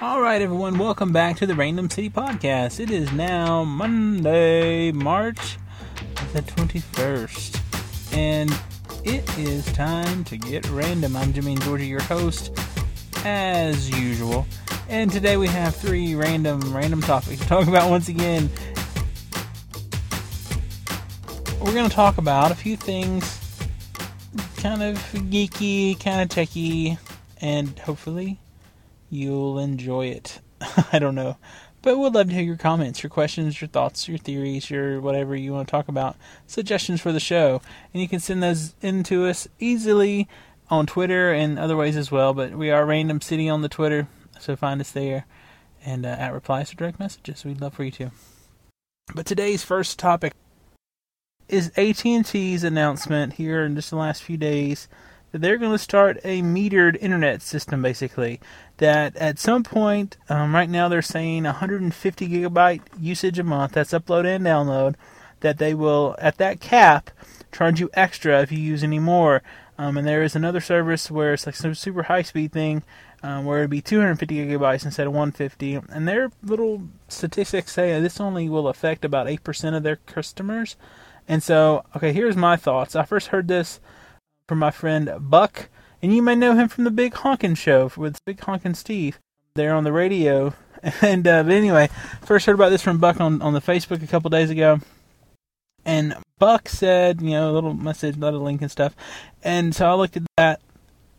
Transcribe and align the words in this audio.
All 0.00 0.20
right, 0.20 0.42
everyone, 0.42 0.76
welcome 0.76 1.12
back 1.12 1.36
to 1.36 1.46
the 1.46 1.54
Random 1.54 1.88
City 1.88 2.10
Podcast. 2.10 2.80
It 2.80 2.90
is 2.90 3.12
now 3.12 3.62
Monday, 3.62 4.90
March 4.90 5.56
the 6.32 6.42
21st, 6.42 8.12
and 8.12 8.50
it 9.04 9.38
is 9.38 9.64
time 9.66 10.24
to 10.24 10.36
get 10.36 10.68
random. 10.70 11.14
I'm 11.14 11.32
Jimmy 11.32 11.52
and 11.52 11.62
Georgie, 11.62 11.86
your 11.86 12.02
host, 12.02 12.50
as 13.24 13.88
usual. 13.88 14.48
And 14.88 15.12
today 15.12 15.36
we 15.36 15.46
have 15.46 15.76
three 15.76 16.16
random 16.16 16.74
random 16.74 17.00
topics 17.00 17.40
to 17.42 17.46
talk 17.46 17.68
about 17.68 17.88
once 17.88 18.08
again. 18.08 18.50
We're 21.60 21.72
going 21.72 21.88
to 21.88 21.94
talk 21.94 22.18
about 22.18 22.50
a 22.50 22.56
few 22.56 22.76
things 22.76 23.40
kind 24.56 24.82
of 24.82 24.98
geeky, 25.30 26.00
kind 26.00 26.20
of 26.20 26.30
techy, 26.30 26.98
and 27.40 27.78
hopefully 27.78 28.40
you'll 29.14 29.58
enjoy 29.58 30.06
it. 30.06 30.40
I 30.92 30.98
don't 30.98 31.14
know. 31.14 31.36
But 31.82 31.98
we'd 31.98 32.14
love 32.14 32.28
to 32.28 32.34
hear 32.34 32.42
your 32.42 32.56
comments, 32.56 33.02
your 33.02 33.10
questions, 33.10 33.60
your 33.60 33.68
thoughts, 33.68 34.08
your 34.08 34.16
theories, 34.16 34.70
your 34.70 35.00
whatever 35.00 35.36
you 35.36 35.52
want 35.52 35.68
to 35.68 35.70
talk 35.70 35.88
about, 35.88 36.16
suggestions 36.46 37.00
for 37.00 37.12
the 37.12 37.20
show. 37.20 37.60
And 37.92 38.00
you 38.00 38.08
can 38.08 38.20
send 38.20 38.42
those 38.42 38.74
in 38.80 39.02
to 39.04 39.26
us 39.26 39.46
easily 39.58 40.28
on 40.70 40.86
Twitter 40.86 41.32
and 41.32 41.58
other 41.58 41.76
ways 41.76 41.96
as 41.96 42.10
well. 42.10 42.32
But 42.32 42.52
we 42.52 42.70
are 42.70 42.86
Random 42.86 43.20
City 43.20 43.48
on 43.48 43.60
the 43.60 43.68
Twitter, 43.68 44.08
so 44.40 44.56
find 44.56 44.80
us 44.80 44.90
there. 44.90 45.26
And 45.84 46.06
uh, 46.06 46.16
at 46.18 46.32
replies 46.32 46.70
to 46.70 46.76
direct 46.76 46.98
messages, 46.98 47.44
we'd 47.44 47.60
love 47.60 47.74
for 47.74 47.84
you 47.84 47.90
to. 47.92 48.10
But 49.14 49.26
today's 49.26 49.62
first 49.62 49.98
topic 49.98 50.32
is 51.50 51.70
AT&T's 51.76 52.64
announcement 52.64 53.34
here 53.34 53.62
in 53.62 53.76
just 53.76 53.90
the 53.90 53.96
last 53.96 54.22
few 54.22 54.38
days 54.38 54.88
they're 55.40 55.58
going 55.58 55.72
to 55.72 55.78
start 55.78 56.18
a 56.24 56.42
metered 56.42 56.96
internet 57.00 57.42
system, 57.42 57.82
basically. 57.82 58.40
That 58.78 59.16
at 59.16 59.38
some 59.38 59.62
point, 59.62 60.16
um, 60.28 60.54
right 60.54 60.70
now 60.70 60.88
they're 60.88 61.02
saying 61.02 61.44
150 61.44 62.28
gigabyte 62.28 62.82
usage 62.98 63.38
a 63.38 63.44
month. 63.44 63.72
That's 63.72 63.92
upload 63.92 64.26
and 64.26 64.44
download. 64.44 64.94
That 65.40 65.58
they 65.58 65.74
will, 65.74 66.16
at 66.18 66.38
that 66.38 66.60
cap, 66.60 67.10
charge 67.52 67.80
you 67.80 67.90
extra 67.94 68.42
if 68.42 68.52
you 68.52 68.58
use 68.58 68.82
any 68.82 68.98
more. 68.98 69.42
Um, 69.76 69.96
and 69.96 70.06
there 70.06 70.22
is 70.22 70.36
another 70.36 70.60
service 70.60 71.10
where 71.10 71.34
it's 71.34 71.46
like 71.46 71.56
some 71.56 71.74
super 71.74 72.04
high 72.04 72.22
speed 72.22 72.52
thing, 72.52 72.82
um, 73.22 73.44
where 73.44 73.58
it'd 73.58 73.70
be 73.70 73.80
250 73.80 74.36
gigabytes 74.36 74.84
instead 74.84 75.06
of 75.06 75.12
150. 75.12 75.80
And 75.88 76.06
their 76.06 76.30
little 76.42 76.82
statistics 77.08 77.72
say 77.72 77.98
this 78.00 78.20
only 78.20 78.48
will 78.48 78.68
affect 78.68 79.04
about 79.04 79.26
8% 79.26 79.76
of 79.76 79.82
their 79.82 79.96
customers. 79.96 80.76
And 81.26 81.42
so, 81.42 81.84
okay, 81.96 82.12
here's 82.12 82.36
my 82.36 82.56
thoughts. 82.56 82.94
I 82.94 83.04
first 83.04 83.28
heard 83.28 83.48
this 83.48 83.80
from 84.48 84.58
my 84.58 84.70
friend 84.70 85.10
Buck, 85.18 85.68
and 86.02 86.14
you 86.14 86.22
may 86.22 86.34
know 86.34 86.54
him 86.54 86.68
from 86.68 86.84
the 86.84 86.90
Big 86.90 87.14
Honkin' 87.14 87.56
Show 87.56 87.90
with 87.96 88.18
Big 88.24 88.38
Honkin' 88.38 88.76
Steve. 88.76 89.18
There 89.54 89.74
on 89.74 89.84
the 89.84 89.92
radio. 89.92 90.54
And 91.00 91.26
uh, 91.26 91.42
but 91.42 91.52
anyway, 91.52 91.88
first 92.20 92.44
heard 92.44 92.56
about 92.56 92.68
this 92.68 92.82
from 92.82 92.98
Buck 92.98 93.18
on, 93.18 93.40
on 93.40 93.54
the 93.54 93.62
Facebook 93.62 94.02
a 94.02 94.06
couple 94.06 94.28
days 94.28 94.50
ago. 94.50 94.80
And 95.82 96.14
Buck 96.38 96.68
said, 96.68 97.22
you 97.22 97.30
know, 97.30 97.50
a 97.50 97.54
little 97.54 97.72
message, 97.72 98.18
a 98.18 98.20
little 98.20 98.42
link 98.42 98.60
and 98.60 98.70
stuff. 98.70 98.94
And 99.42 99.74
so 99.74 99.86
I 99.86 99.94
looked 99.94 100.18
at 100.18 100.24
that, 100.36 100.60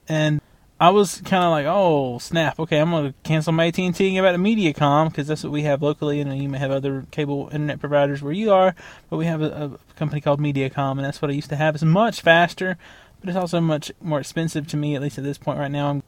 and 0.08 0.40
I 0.80 0.90
was 0.90 1.22
kind 1.22 1.44
of 1.44 1.50
like, 1.50 1.66
oh 1.68 2.20
snap, 2.20 2.60
okay, 2.60 2.80
I'm 2.80 2.92
gonna 2.92 3.16
cancel 3.24 3.54
my 3.54 3.68
AT&T 3.68 3.86
and 3.86 3.96
get 3.96 4.26
it 4.26 4.32
to 4.34 4.38
MediaCom 4.38 5.10
because 5.10 5.26
that's 5.26 5.44
what 5.44 5.54
we 5.54 5.64
have 5.64 5.82
locally, 5.82 6.20
and 6.20 6.38
you 6.38 6.50
may 6.50 6.60
have 6.60 6.70
other 6.70 7.06
cable 7.10 7.50
internet 7.52 7.80
providers 7.80 8.22
where 8.22 8.34
you 8.34 8.52
are, 8.52 8.76
but 9.10 9.18
we 9.18 9.26
have 9.26 9.42
a, 9.42 9.80
a 9.90 9.94
company 9.96 10.20
called 10.22 10.42
MediaCom, 10.42 10.92
and 10.92 11.06
that's 11.06 11.22
what 11.24 11.32
I 11.32 11.34
used 11.34 11.50
to 11.50 11.56
have. 11.56 11.76
It's 11.76 11.84
much 11.84 12.22
faster, 12.22 12.78
but 13.26 13.32
it's 13.32 13.42
also 13.42 13.60
much 13.60 13.92
more 14.00 14.20
expensive 14.20 14.68
to 14.68 14.78
me, 14.78 14.96
at 14.96 15.02
least 15.02 15.18
at 15.18 15.24
this 15.24 15.40
point 15.40 15.58
right 15.58 15.72
now. 15.72 15.90
I'm, 15.90 16.04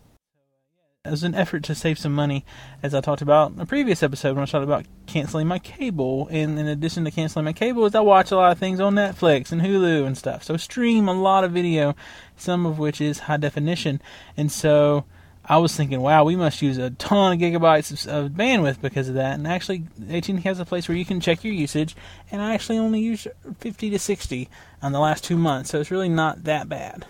as 1.04 1.24
an 1.24 1.34
effort 1.34 1.64
to 1.64 1.74
save 1.74 1.98
some 1.98 2.14
money, 2.14 2.46
as 2.84 2.94
I 2.94 3.02
talked 3.02 3.24
about 3.24 3.54
in 3.54 3.60
a 3.60 3.66
previous 3.66 4.04
episode 4.04 4.36
when 4.36 4.44
I 4.44 4.46
talked 4.46 4.64
about 4.64 4.86
canceling 5.08 5.48
my 5.48 5.58
cable. 5.58 6.28
And 6.30 6.60
in 6.60 6.68
addition 6.68 7.06
to 7.06 7.12
canceling 7.12 7.46
my 7.46 7.54
cable, 7.54 7.88
is 7.88 7.96
I 7.96 8.02
watch 8.02 8.30
a 8.30 8.36
lot 8.36 8.52
of 8.52 8.60
things 8.60 8.80
on 8.80 8.94
Netflix 8.94 9.52
and 9.52 9.62
Hulu 9.64 10.06
and 10.06 10.16
stuff. 10.16 10.44
So 10.44 10.58
stream 10.58 11.08
a 11.08 11.14
lot 11.20 11.44
of 11.44 11.54
video, 11.54 11.96
some 12.36 12.68
of 12.68 12.78
which 12.78 13.02
is 13.02 13.20
high 13.20 13.38
definition. 13.38 14.00
And 14.36 14.52
so 14.52 15.06
I 15.50 15.58
was 15.58 15.76
thinking, 15.76 16.02
wow, 16.02 16.26
we 16.26 16.36
must 16.36 16.62
use 16.62 16.78
a 16.78 16.90
ton 16.92 17.34
of 17.34 17.40
gigabytes 17.40 18.06
of, 18.06 18.32
bandwidth 18.32 18.82
because 18.82 19.08
of 19.08 19.16
that. 19.16 19.36
And 19.36 19.48
actually, 19.48 19.84
AT&T 20.10 20.42
has 20.42 20.60
a 20.60 20.66
place 20.66 20.90
where 20.90 20.98
you 20.98 21.06
can 21.06 21.22
check 21.22 21.44
your 21.44 21.54
usage, 21.54 21.96
and 22.32 22.42
I 22.42 22.54
actually 22.54 22.80
only 22.80 23.00
used 23.00 23.28
50 23.60 23.90
to 23.92 24.00
60 24.00 24.50
on 24.82 24.92
the 24.92 25.00
last 25.00 25.24
two 25.24 25.38
months, 25.38 25.70
so 25.70 25.80
it's 25.80 25.92
really 25.92 26.10
not 26.10 26.44
that 26.44 26.68
bad. 26.68 27.06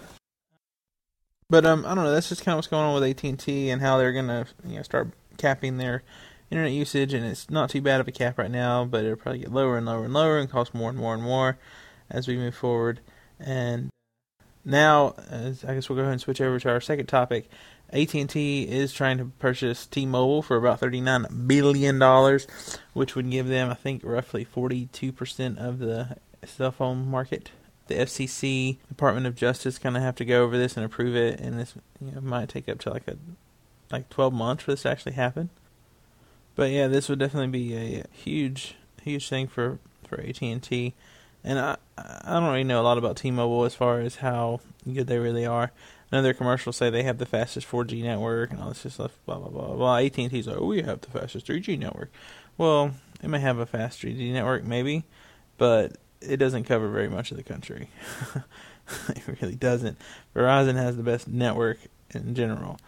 But 1.50 1.66
um, 1.66 1.86
I 1.86 1.96
don't 1.96 2.04
know. 2.04 2.12
That's 2.12 2.30
just 2.30 2.44
kind 2.44 2.54
of 2.54 2.58
what's 2.58 2.68
going 2.68 2.84
on 2.84 2.94
with 2.94 3.10
AT 3.10 3.24
and 3.24 3.40
T 3.40 3.70
and 3.70 3.82
how 3.82 3.98
they're 3.98 4.12
gonna 4.12 4.46
you 4.66 4.76
know 4.76 4.82
start 4.82 5.10
capping 5.38 5.78
their 5.78 6.04
internet 6.52 6.74
usage, 6.74 7.14
and 7.14 7.26
it's 7.26 7.50
not 7.50 7.70
too 7.70 7.82
bad 7.82 8.02
of 8.02 8.08
a 8.08 8.12
cap 8.12 8.38
right 8.38 8.52
now, 8.52 8.84
but 8.84 9.06
it'll 9.06 9.16
probably 9.16 9.40
get 9.40 9.52
lower 9.52 9.78
and 9.78 9.86
lower 9.86 10.04
and 10.04 10.14
lower 10.14 10.38
and 10.38 10.50
cost 10.50 10.74
more 10.74 10.90
and 10.90 11.00
more 11.00 11.14
and 11.14 11.24
more 11.24 11.58
as 12.10 12.28
we 12.28 12.36
move 12.36 12.54
forward. 12.54 13.00
And 13.40 13.90
now, 14.66 15.16
I 15.32 15.74
guess 15.74 15.88
we'll 15.88 15.96
go 15.96 16.02
ahead 16.02 16.12
and 16.12 16.22
switch 16.22 16.42
over 16.42 16.60
to 16.60 16.70
our 16.70 16.82
second 16.82 17.06
topic. 17.06 17.50
AT&T 17.94 18.64
is 18.64 18.92
trying 18.92 19.18
to 19.18 19.26
purchase 19.40 19.86
T-Mobile 19.86 20.42
for 20.42 20.58
about 20.58 20.80
39 20.80 21.46
billion 21.48 22.00
dollars, 22.00 22.48
which 22.94 23.16
would 23.16 23.30
give 23.30 23.48
them, 23.48 23.70
I 23.70 23.76
think, 23.76 24.02
roughly 24.04 24.44
42 24.44 25.12
percent 25.12 25.58
of 25.58 25.80
the 25.80 26.18
cell 26.46 26.72
phone 26.72 27.08
market 27.10 27.52
the 27.88 27.96
FCC, 27.96 28.78
Department 28.88 29.26
of 29.26 29.36
Justice, 29.36 29.80
kind 29.80 29.98
of 29.98 30.04
have 30.04 30.16
to 30.16 30.26
go 30.26 30.44
over 30.44 30.58
this 30.58 30.78
and 30.78 30.86
approve 30.86 31.16
it, 31.16 31.40
and 31.40 31.60
this 31.60 31.74
you 32.00 32.12
know, 32.12 32.22
might 32.22 32.50
take 32.50 32.70
up 32.70 32.80
to 32.80 32.90
like 32.90 33.08
a 33.08 33.18
like 33.90 34.10
12 34.10 34.34
months 34.34 34.64
for 34.64 34.72
this 34.72 34.82
to 34.84 34.90
actually 34.90 35.14
happen. 35.14 35.50
But 36.56 36.72
yeah, 36.72 36.88
this 36.88 37.08
would 37.08 37.20
definitely 37.20 37.48
be 37.48 37.76
a 37.76 38.06
huge, 38.12 38.76
huge 39.02 39.28
thing 39.30 39.48
for 39.48 39.80
for 40.08 40.20
AT 40.22 40.42
and 40.42 40.62
T. 40.62 40.94
And 41.44 41.60
I 41.60 41.78
I 41.98 42.34
don't 42.34 42.50
really 42.50 42.64
know 42.64 42.82
a 42.82 42.84
lot 42.84 42.98
about 42.98 43.18
T-Mobile 43.18 43.64
as 43.64 43.76
far 43.76 44.00
as 44.00 44.18
how 44.18 44.60
good 44.92 45.08
they 45.08 45.18
really 45.18 45.46
are. 45.46 45.72
Know 46.12 46.22
their 46.22 46.34
commercials 46.34 46.78
say 46.78 46.90
they 46.90 47.04
have 47.04 47.18
the 47.18 47.26
fastest 47.26 47.70
4G 47.70 48.02
network 48.02 48.52
and 48.52 48.62
all 48.62 48.70
this 48.70 48.94
stuff. 48.94 49.18
Blah 49.26 49.40
blah 49.40 49.50
blah 49.50 49.76
blah. 49.76 49.98
AT 49.98 50.18
and 50.18 50.32
T's 50.32 50.48
like, 50.48 50.58
oh, 50.58 50.66
we 50.66 50.82
have 50.82 51.02
the 51.02 51.20
fastest 51.20 51.48
3G 51.48 51.78
network. 51.78 52.12
Well, 52.58 52.92
it 53.22 53.28
may 53.30 53.40
have 53.40 53.60
a 53.60 53.66
fast 53.66 54.02
3G 54.02 54.32
network, 54.32 54.64
maybe, 54.64 55.04
but 55.58 55.98
it 56.22 56.38
doesn't 56.38 56.64
cover 56.64 56.90
very 56.90 57.10
much 57.10 57.32
of 57.32 57.38
the 57.38 57.44
country. 57.44 57.90
it 59.10 59.42
really 59.42 59.56
doesn't. 59.56 59.98
Verizon 60.36 60.76
has 60.76 60.98
the 60.98 61.04
best 61.04 61.28
network 61.28 61.80
in 62.12 62.36
general. 62.36 62.80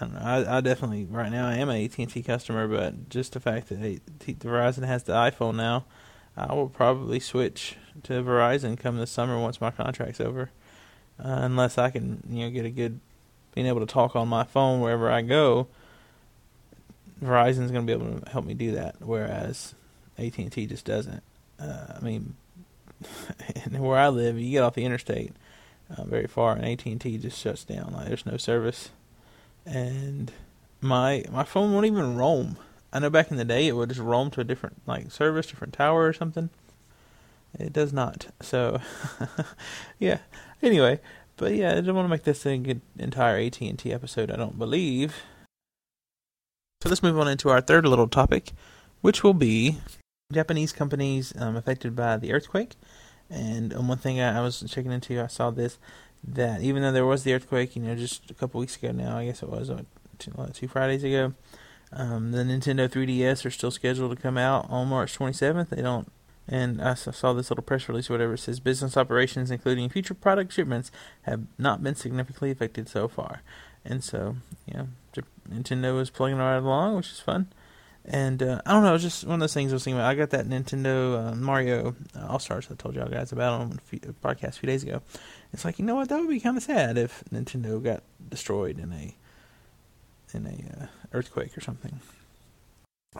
I 0.00 0.04
don't 0.04 0.14
know. 0.14 0.20
I, 0.20 0.58
I 0.58 0.60
definitely 0.60 1.04
right 1.04 1.30
now 1.30 1.48
I 1.48 1.56
am 1.56 1.68
an 1.68 1.82
AT 1.82 1.98
and 1.98 2.10
T 2.10 2.22
customer, 2.22 2.68
but 2.68 3.08
just 3.08 3.32
the 3.32 3.40
fact 3.40 3.68
that 3.68 3.82
AT, 3.82 4.38
Verizon 4.38 4.86
has 4.86 5.02
the 5.04 5.12
iPhone 5.12 5.56
now, 5.56 5.84
I 6.36 6.54
will 6.54 6.68
probably 6.68 7.20
switch 7.20 7.76
to 8.04 8.22
Verizon 8.22 8.78
come 8.78 8.96
this 8.96 9.10
summer 9.10 9.38
once 9.38 9.60
my 9.60 9.70
contract's 9.70 10.20
over, 10.20 10.50
uh, 11.24 11.40
unless 11.42 11.78
I 11.78 11.90
can 11.90 12.22
you 12.28 12.44
know 12.44 12.50
get 12.50 12.64
a 12.64 12.70
good 12.70 13.00
being 13.54 13.66
able 13.66 13.80
to 13.80 13.86
talk 13.86 14.14
on 14.16 14.28
my 14.28 14.44
phone 14.44 14.80
wherever 14.80 15.10
I 15.10 15.22
go. 15.22 15.66
Verizon's 17.22 17.70
going 17.70 17.86
to 17.86 17.86
be 17.86 17.92
able 17.92 18.20
to 18.20 18.30
help 18.30 18.46
me 18.46 18.54
do 18.54 18.72
that, 18.72 18.96
whereas 19.00 19.74
AT 20.18 20.38
and 20.38 20.50
T 20.50 20.66
just 20.66 20.86
doesn't. 20.86 21.22
Uh, 21.60 21.94
I 21.96 22.00
mean, 22.00 22.34
where 23.70 23.98
I 23.98 24.08
live, 24.08 24.38
you 24.38 24.50
get 24.50 24.62
off 24.62 24.74
the 24.74 24.84
interstate 24.84 25.32
uh, 25.94 26.04
very 26.04 26.26
far, 26.26 26.54
and 26.54 26.64
AT 26.64 26.84
and 26.86 27.00
T 27.00 27.18
just 27.18 27.38
shuts 27.38 27.64
down. 27.64 27.92
Like 27.92 28.08
there's 28.08 28.26
no 28.26 28.36
service, 28.36 28.90
and 29.66 30.32
my 30.80 31.24
my 31.30 31.44
phone 31.44 31.72
won't 31.72 31.86
even 31.86 32.16
roam. 32.16 32.56
I 32.92 32.98
know 32.98 33.10
back 33.10 33.30
in 33.30 33.36
the 33.36 33.44
day 33.44 33.68
it 33.68 33.72
would 33.72 33.88
just 33.88 34.00
roam 34.00 34.30
to 34.32 34.40
a 34.40 34.44
different 34.44 34.80
like 34.86 35.10
service, 35.10 35.46
different 35.46 35.74
tower 35.74 36.06
or 36.06 36.12
something. 36.12 36.50
It 37.58 37.72
does 37.72 37.92
not. 37.92 38.28
So, 38.40 38.80
yeah. 39.98 40.18
Anyway, 40.62 41.00
but 41.36 41.54
yeah, 41.54 41.72
I 41.72 41.80
don't 41.80 41.94
want 41.94 42.06
to 42.06 42.10
make 42.10 42.24
this 42.24 42.46
an 42.46 42.82
entire 42.98 43.38
AT 43.38 43.60
and 43.60 43.78
T 43.78 43.92
episode. 43.92 44.30
I 44.30 44.36
don't 44.36 44.58
believe. 44.58 45.22
So 46.82 46.88
let's 46.88 47.02
move 47.02 47.18
on 47.18 47.28
into 47.28 47.50
our 47.50 47.60
third 47.60 47.86
little 47.86 48.08
topic, 48.08 48.52
which 49.00 49.22
will 49.22 49.34
be 49.34 49.78
Japanese 50.32 50.72
companies 50.72 51.32
um, 51.38 51.56
affected 51.56 51.96
by 51.96 52.16
the 52.16 52.32
earthquake. 52.32 52.74
And 53.28 53.74
um, 53.74 53.88
one 53.88 53.98
thing 53.98 54.20
I, 54.20 54.40
was 54.40 54.64
checking 54.68 54.92
into, 54.92 55.20
I 55.20 55.26
saw 55.26 55.50
this 55.50 55.78
that 56.22 56.60
even 56.60 56.82
though 56.82 56.92
there 56.92 57.06
was 57.06 57.22
the 57.22 57.32
earthquake, 57.32 57.76
you 57.76 57.82
know, 57.82 57.94
just 57.94 58.30
a 58.30 58.34
couple 58.34 58.60
weeks 58.60 58.76
ago 58.76 58.92
now, 58.92 59.16
I 59.16 59.26
guess 59.26 59.42
it 59.42 59.48
was 59.48 59.70
uh, 59.70 59.82
two, 60.18 60.32
two 60.52 60.68
Fridays 60.68 61.04
ago, 61.04 61.34
um, 61.92 62.32
the 62.32 62.44
Nintendo 62.44 62.88
3DS 62.88 63.44
are 63.44 63.50
still 63.50 63.70
scheduled 63.70 64.14
to 64.14 64.22
come 64.22 64.36
out 64.36 64.66
on 64.68 64.88
March 64.88 65.18
27th. 65.18 65.70
They 65.70 65.82
don't, 65.82 66.10
and 66.50 66.82
I 66.82 66.94
saw 66.94 67.32
this 67.32 67.48
little 67.48 67.62
press 67.62 67.88
release 67.88 68.10
or 68.10 68.14
whatever. 68.14 68.34
It 68.34 68.38
says 68.38 68.58
business 68.58 68.96
operations, 68.96 69.52
including 69.52 69.88
future 69.88 70.14
product 70.14 70.52
shipments, 70.52 70.90
have 71.22 71.42
not 71.58 71.80
been 71.80 71.94
significantly 71.94 72.50
affected 72.50 72.88
so 72.88 73.06
far. 73.06 73.42
And 73.84 74.02
so, 74.02 74.36
yeah, 74.66 74.86
Nintendo 75.48 76.00
is 76.00 76.10
plugging 76.10 76.38
right 76.38 76.56
along, 76.56 76.96
which 76.96 77.12
is 77.12 77.20
fun. 77.20 77.48
And 78.04 78.42
uh, 78.42 78.60
I 78.66 78.72
don't 78.72 78.82
know, 78.82 78.90
it 78.90 78.94
was 78.94 79.02
just 79.02 79.24
one 79.24 79.34
of 79.34 79.40
those 79.40 79.54
things 79.54 79.72
I 79.72 79.76
was 79.76 79.84
thinking 79.84 79.98
about. 79.98 80.10
I 80.10 80.14
got 80.16 80.30
that 80.30 80.48
Nintendo 80.48 81.32
uh, 81.32 81.34
Mario 81.36 81.94
uh, 82.16 82.26
All 82.26 82.40
Stars 82.40 82.66
I 82.68 82.74
told 82.74 82.96
y'all 82.96 83.08
guys 83.08 83.30
about 83.30 83.60
on 83.60 83.80
a 83.92 83.96
podcast 84.26 84.48
a 84.48 84.52
few 84.52 84.66
days 84.66 84.82
ago. 84.82 85.02
It's 85.52 85.64
like, 85.64 85.78
you 85.78 85.84
know 85.84 85.94
what, 85.94 86.08
that 86.08 86.18
would 86.18 86.28
be 86.28 86.40
kind 86.40 86.56
of 86.56 86.64
sad 86.64 86.98
if 86.98 87.22
Nintendo 87.32 87.82
got 87.82 88.02
destroyed 88.28 88.78
in 88.78 88.92
a 88.92 89.14
in 90.32 90.46
a 90.46 90.82
uh, 90.82 90.86
earthquake 91.12 91.56
or 91.56 91.60
something. 91.60 92.00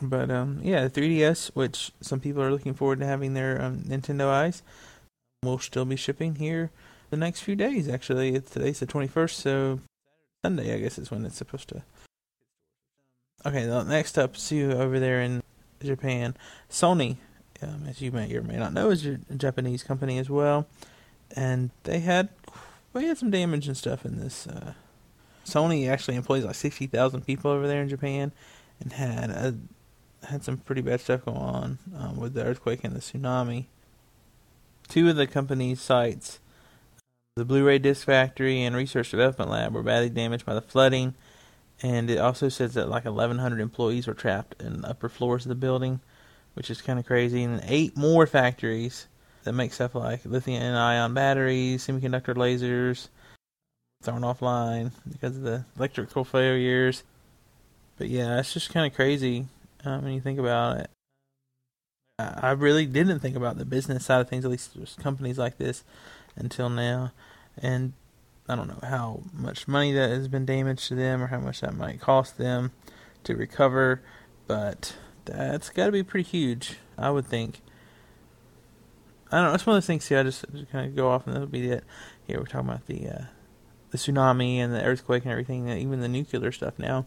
But 0.00 0.31
um, 0.31 0.60
yeah, 0.62 0.88
3DS, 0.88 1.50
which 1.54 1.92
some 2.00 2.20
people 2.20 2.42
are 2.42 2.52
looking 2.52 2.75
forward 2.75 3.00
to 3.00 3.06
having 3.06 3.34
their 3.34 3.60
um, 3.60 3.78
Nintendo 3.78 4.28
Eyes, 4.28 4.62
will 5.42 5.58
still 5.58 5.84
be 5.84 5.96
shipping 5.96 6.37
here 6.37 6.70
the 7.10 7.16
next 7.16 7.40
few 7.40 7.56
days. 7.56 7.88
Actually, 7.88 8.34
it's 8.34 8.50
today's 8.50 8.81
the 8.81 8.87
21st, 8.87 9.31
so 9.31 9.81
Sunday 10.44 10.75
I 10.75 10.78
guess 10.78 10.98
is 10.98 11.10
when 11.10 11.25
it's 11.25 11.37
supposed 11.37 11.69
to. 11.70 11.82
Okay, 13.44 13.66
next 13.84 14.19
up, 14.19 14.34
you 14.50 14.72
over 14.72 15.00
there 15.00 15.20
in 15.22 15.42
Japan. 15.82 16.37
Sony, 16.70 17.16
um, 17.62 17.84
as 17.88 18.00
you 18.00 18.12
may 18.12 18.32
or 18.34 18.42
may 18.42 18.56
not 18.56 18.72
know, 18.72 18.90
is 18.90 19.06
a 19.06 19.19
Japanese 19.34 19.82
company 19.82 20.19
as 20.19 20.28
well, 20.28 20.66
and 21.34 21.70
they 21.84 22.00
had 22.00 22.28
we 22.92 23.06
had 23.06 23.19
some 23.19 23.31
damage 23.31 23.66
and 23.66 23.76
stuff 23.76 24.04
in 24.04 24.19
this. 24.19 24.46
Uh, 24.46 24.75
Sony 25.46 25.88
actually 25.88 26.16
employs 26.16 26.44
like 26.44 26.54
sixty 26.54 26.87
thousand 26.87 27.26
people 27.26 27.50
over 27.50 27.66
there 27.66 27.82
in 27.82 27.88
Japan, 27.88 28.32
and 28.78 28.92
had 28.92 29.31
a 29.31 29.54
had 30.28 30.44
some 30.44 30.58
pretty 30.58 30.82
bad 30.82 31.00
stuff 31.00 31.25
going 31.25 31.37
on 31.37 31.78
um, 31.96 32.17
with 32.17 32.34
the 32.34 32.44
earthquake 32.44 32.84
and 32.84 32.94
the 32.94 33.00
tsunami. 33.00 33.67
Two 34.88 35.08
of 35.08 35.17
the 35.17 35.26
company's 35.26 35.81
sites, 35.81 36.40
the 37.37 37.44
Blu-ray 37.44 37.78
disc 37.78 38.06
factory 38.06 38.62
and 38.62 38.75
research 38.76 39.11
development 39.11 39.50
lab, 39.50 39.72
were 39.72 39.82
badly 39.82 40.11
damaged 40.11 40.44
by 40.44 40.55
the 40.55 40.61
flooding, 40.61 41.14
and 41.82 42.11
it 42.11 42.19
also 42.19 42.49
says 42.49 42.75
that 42.75 42.88
like 42.88 43.05
1,100 43.05 43.61
employees 43.61 44.06
were 44.06 44.14
trapped 44.14 44.61
in 44.61 44.82
the 44.82 44.88
upper 44.88 45.08
floors 45.08 45.44
of 45.44 45.49
the 45.49 45.55
building, 45.55 46.00
which 46.55 46.70
is 46.70 46.82
kind 46.82 46.99
of 46.99 47.06
crazy. 47.06 47.43
And 47.43 47.62
eight 47.64 47.96
more 47.96 48.26
factories 48.26 49.06
that 49.44 49.52
make 49.52 49.73
stuff 49.73 49.94
like 49.94 50.25
lithium-ion 50.25 51.14
batteries, 51.14 51.87
semiconductor 51.87 52.34
lasers, 52.34 53.08
thrown 54.02 54.23
offline 54.23 54.90
because 55.11 55.37
of 55.37 55.43
the 55.43 55.64
electrical 55.76 56.25
failures. 56.25 57.05
But 57.96 58.08
yeah, 58.08 58.38
it's 58.38 58.52
just 58.52 58.70
kind 58.70 58.87
of 58.87 58.94
crazy 58.94 59.46
um, 59.84 60.04
when 60.04 60.12
you 60.12 60.20
think 60.20 60.38
about 60.38 60.78
it. 60.78 60.90
I 62.18 62.50
really 62.50 62.84
didn't 62.84 63.20
think 63.20 63.34
about 63.34 63.56
the 63.56 63.64
business 63.64 64.04
side 64.04 64.20
of 64.20 64.28
things, 64.28 64.44
at 64.44 64.50
least 64.50 64.76
companies 65.02 65.38
like 65.38 65.56
this, 65.56 65.84
until 66.36 66.68
now. 66.68 67.12
And 67.56 67.94
I 68.46 68.56
don't 68.56 68.68
know 68.68 68.80
how 68.82 69.22
much 69.32 69.66
money 69.66 69.92
that 69.92 70.10
has 70.10 70.28
been 70.28 70.44
damaged 70.44 70.88
to 70.88 70.94
them 70.94 71.22
or 71.22 71.28
how 71.28 71.40
much 71.40 71.62
that 71.62 71.74
might 71.74 72.00
cost 72.00 72.36
them 72.36 72.72
to 73.24 73.36
recover, 73.36 74.02
but 74.46 74.96
that's 75.24 75.70
got 75.70 75.86
to 75.86 75.92
be 75.92 76.02
pretty 76.02 76.28
huge, 76.28 76.76
I 76.98 77.10
would 77.10 77.26
think. 77.26 77.62
I 79.32 79.36
don't 79.36 79.48
know. 79.48 79.54
It's 79.54 79.64
one 79.64 79.76
of 79.76 79.82
those 79.82 79.86
things. 79.86 80.04
See, 80.04 80.16
I 80.16 80.22
just, 80.22 80.44
just 80.52 80.70
kind 80.70 80.88
of 80.88 80.96
go 80.96 81.08
off, 81.08 81.26
and 81.26 81.34
that'll 81.34 81.48
be 81.48 81.70
it. 81.70 81.84
Here 82.26 82.38
we're 82.38 82.46
talking 82.46 82.68
about 82.68 82.86
the 82.86 83.08
uh, 83.08 83.24
the 83.90 83.98
tsunami 83.98 84.56
and 84.56 84.74
the 84.74 84.82
earthquake 84.82 85.24
and 85.24 85.32
everything, 85.32 85.68
even 85.68 86.00
the 86.00 86.08
nuclear 86.08 86.52
stuff 86.52 86.78
now. 86.78 87.06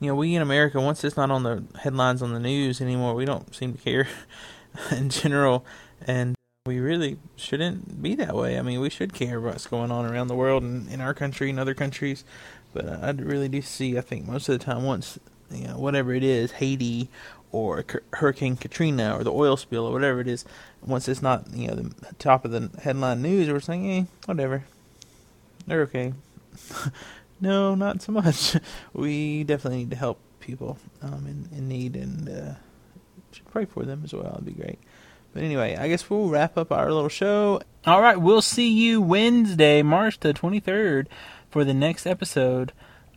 You 0.00 0.08
know, 0.08 0.14
we 0.14 0.34
in 0.34 0.42
America, 0.42 0.80
once 0.80 1.02
it's 1.04 1.16
not 1.16 1.30
on 1.30 1.42
the 1.42 1.64
headlines 1.80 2.20
on 2.20 2.34
the 2.34 2.40
news 2.40 2.80
anymore, 2.80 3.14
we 3.14 3.24
don't 3.24 3.54
seem 3.54 3.72
to 3.72 3.78
care 3.78 4.06
in 4.90 5.08
general, 5.08 5.64
and 6.06 6.34
we 6.66 6.80
really 6.80 7.16
shouldn't 7.36 8.02
be 8.02 8.14
that 8.16 8.34
way. 8.34 8.58
I 8.58 8.62
mean, 8.62 8.80
we 8.80 8.90
should 8.90 9.14
care 9.14 9.38
about 9.38 9.52
what's 9.52 9.66
going 9.66 9.90
on 9.90 10.04
around 10.04 10.28
the 10.28 10.34
world 10.34 10.62
and 10.62 10.90
in 10.90 11.00
our 11.00 11.14
country 11.14 11.48
and 11.48 11.58
other 11.58 11.74
countries, 11.74 12.24
but 12.74 12.86
I 12.86 13.10
really 13.12 13.48
do 13.48 13.62
see. 13.62 13.96
I 13.96 14.02
think 14.02 14.26
most 14.26 14.48
of 14.48 14.58
the 14.58 14.64
time, 14.64 14.82
once 14.82 15.18
you 15.50 15.68
know, 15.68 15.78
whatever 15.78 16.12
it 16.12 16.22
is, 16.22 16.52
Haiti 16.52 17.08
or 17.52 17.84
Hurricane 18.14 18.56
Katrina 18.56 19.16
or 19.16 19.24
the 19.24 19.32
oil 19.32 19.56
spill 19.56 19.86
or 19.86 19.92
whatever 19.92 20.20
it 20.20 20.28
is, 20.28 20.44
once 20.84 21.08
it's 21.08 21.22
not 21.22 21.46
you 21.54 21.68
know 21.68 21.74
the 21.74 22.14
top 22.18 22.44
of 22.44 22.50
the 22.50 22.70
headline 22.82 23.22
news, 23.22 23.48
we're 23.48 23.60
saying, 23.60 23.90
eh, 23.90 24.04
whatever, 24.26 24.64
they're 25.66 25.82
okay. 25.82 26.12
no, 27.40 27.74
not 27.74 28.02
so 28.02 28.12
much. 28.12 28.56
We 28.92 29.44
definitely 29.44 29.80
need 29.80 29.90
to 29.90 29.96
help 29.96 30.18
people 30.40 30.78
um, 31.02 31.26
in 31.26 31.48
in 31.56 31.68
need 31.68 31.96
and 31.96 32.28
uh, 32.28 32.54
should 33.32 33.50
pray 33.50 33.64
for 33.64 33.84
them 33.84 34.02
as 34.04 34.12
well. 34.12 34.32
It'd 34.34 34.46
be 34.46 34.52
great. 34.52 34.78
But 35.32 35.42
anyway, 35.42 35.76
I 35.76 35.88
guess 35.88 36.08
we'll 36.08 36.28
wrap 36.28 36.56
up 36.56 36.72
our 36.72 36.90
little 36.90 37.10
show. 37.10 37.60
All 37.84 38.00
right, 38.00 38.16
we'll 38.16 38.40
see 38.40 38.70
you 38.70 39.02
Wednesday, 39.02 39.82
March 39.82 40.18
the 40.20 40.32
23rd, 40.32 41.06
for 41.50 41.62
the 41.62 41.74
next 41.74 42.06
episode 42.06 42.72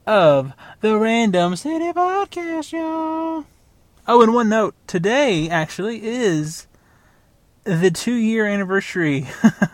of 0.05 0.51
the 0.81 0.97
Random 0.97 1.55
City 1.55 1.93
Podcast, 1.93 2.73
y'all. 2.73 3.45
Oh, 4.05 4.21
and 4.21 4.33
one 4.33 4.49
note 4.49 4.75
today 4.85 5.47
actually 5.49 6.03
is 6.03 6.67
the 7.63 7.91
two 7.91 8.13
year 8.13 8.45
anniversary 8.45 9.27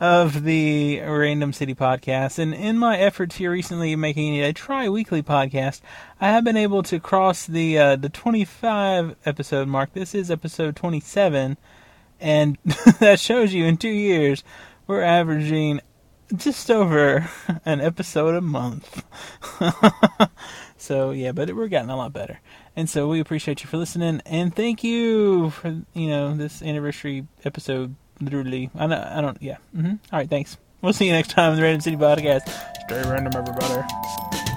of 0.00 0.42
the 0.42 1.00
Random 1.00 1.52
City 1.52 1.74
podcast. 1.74 2.38
And 2.38 2.54
in 2.54 2.78
my 2.78 2.98
efforts 2.98 3.36
here 3.36 3.50
recently 3.50 3.94
making 3.96 4.40
a 4.40 4.52
tri 4.52 4.88
weekly 4.88 5.22
podcast, 5.22 5.80
I 6.20 6.28
have 6.28 6.44
been 6.44 6.56
able 6.56 6.82
to 6.84 6.98
cross 6.98 7.46
the 7.46 7.78
uh, 7.78 7.96
the 7.96 8.08
25 8.08 9.16
episode 9.24 9.68
mark. 9.68 9.92
This 9.92 10.14
is 10.14 10.30
episode 10.30 10.76
27, 10.76 11.56
and 12.20 12.58
that 13.00 13.20
shows 13.20 13.52
you 13.52 13.64
in 13.64 13.76
two 13.76 13.88
years 13.88 14.42
we're 14.86 15.02
averaging 15.02 15.80
just 16.34 16.70
over 16.70 17.28
an 17.64 17.80
episode 17.80 18.34
a 18.34 18.40
month. 18.40 19.04
So 20.84 21.10
yeah, 21.10 21.32
but 21.32 21.54
we're 21.54 21.68
getting 21.68 21.90
a 21.90 21.96
lot 21.96 22.12
better. 22.12 22.40
And 22.76 22.88
so 22.88 23.08
we 23.08 23.20
appreciate 23.20 23.62
you 23.62 23.68
for 23.68 23.76
listening, 23.76 24.20
and 24.26 24.54
thank 24.54 24.84
you 24.84 25.50
for 25.50 25.82
you 25.94 26.08
know 26.08 26.34
this 26.34 26.62
anniversary 26.62 27.26
episode. 27.44 27.94
Literally, 28.20 28.70
I 28.76 28.86
don't, 28.86 28.92
I 28.92 29.20
don't 29.20 29.42
yeah. 29.42 29.56
Mm-hmm. 29.74 29.90
All 30.12 30.18
right, 30.20 30.30
thanks. 30.30 30.56
We'll 30.82 30.92
see 30.92 31.06
you 31.06 31.12
next 31.12 31.30
time 31.30 31.52
on 31.52 31.56
the 31.56 31.62
Random 31.62 31.80
City 31.80 31.96
Podcast. 31.96 32.48
Stay 32.86 33.02
random, 33.10 33.32
everybody. 33.34 34.53